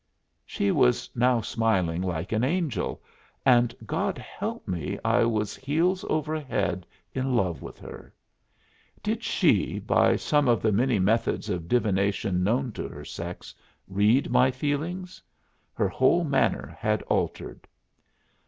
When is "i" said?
5.05-5.25